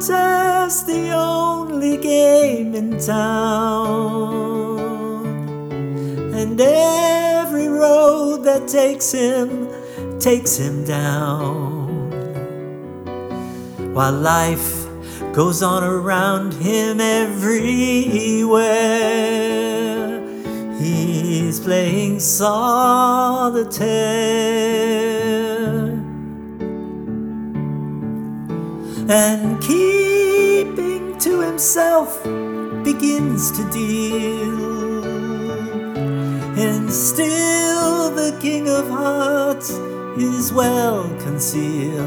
[0.00, 4.76] solitaire's the only game in town.
[6.34, 9.70] And every road that takes him
[10.18, 11.86] takes him down.
[13.94, 14.84] While life
[15.32, 18.60] goes on around him everywhere,
[20.78, 23.56] he's playing solitaire
[29.08, 32.22] and keeping to himself
[32.82, 35.04] begins to deal.
[36.58, 39.70] And still the King of Hearts
[40.18, 42.04] is well concealed.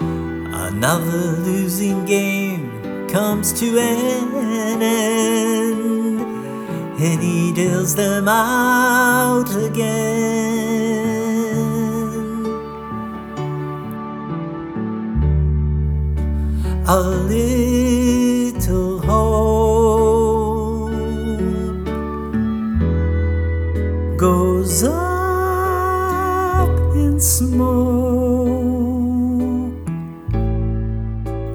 [0.00, 6.20] Another losing game comes to an end,
[7.00, 10.69] and he deals them out again.
[16.92, 16.98] A
[17.30, 20.90] little hope
[24.18, 27.70] goes up in smoke.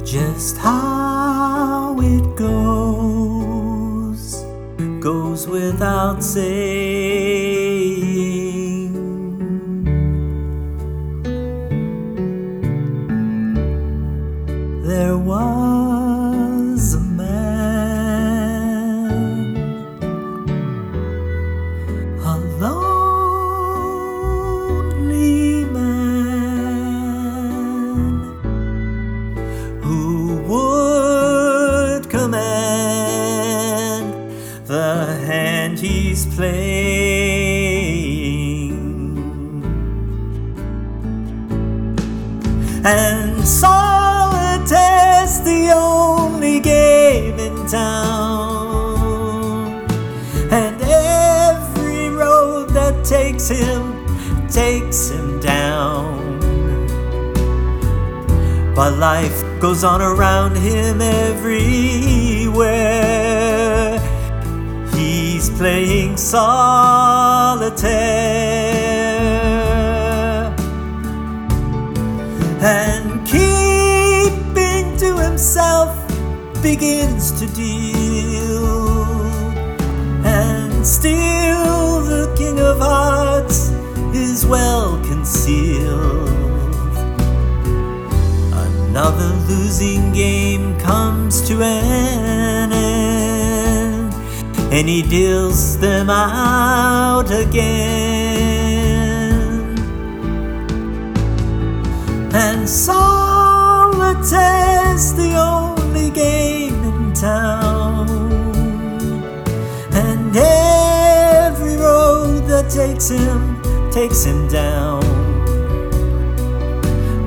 [0.05, 3.25] Just how it goes
[5.01, 7.84] goes without saying.
[14.85, 18.45] There was a man,
[22.21, 23.25] a lonely
[25.65, 26.21] man,
[29.81, 33.33] who would command
[34.67, 37.65] the hand he's playing.
[42.85, 44.04] And solitaire's
[45.45, 48.97] the only game in town.
[50.51, 54.05] And every road that takes him
[54.49, 56.25] takes him down.
[58.75, 62.65] But life goes on around him everywhere.
[64.93, 66.65] He's playing solitaire
[72.61, 73.64] and to
[75.25, 75.89] himself
[76.61, 78.65] begins to deal.
[80.23, 83.69] And still the King of Hearts
[84.13, 86.29] is well concealed.
[88.53, 94.13] Another losing game comes to an end,
[94.71, 98.45] and he deals them out again
[102.33, 102.69] and
[103.95, 108.09] solitaire's the only game in town.
[109.93, 113.61] And every road that takes him
[113.91, 115.01] takes him down.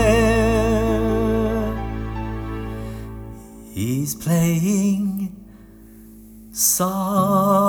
[3.74, 5.36] he's playing
[6.52, 7.61] solitaire.